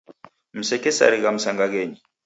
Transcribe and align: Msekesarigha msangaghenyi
Msekesarigha 0.53 1.31
msangaghenyi 1.31 2.01